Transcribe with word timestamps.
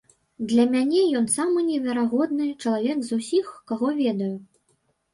Для 0.51 0.63
мяне 0.75 1.01
ён 1.19 1.27
самы 1.35 1.59
неверагодны 1.69 2.49
чалавек 2.63 2.97
з 3.13 3.23
усіх, 3.23 3.55
каго 3.73 3.95
ведаю. 4.05 4.35